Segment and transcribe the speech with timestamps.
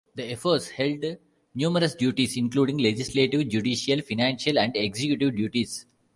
[0.15, 1.05] The ephors held
[1.53, 5.85] numerous duties including legislative, judicial, financial, and executive duties.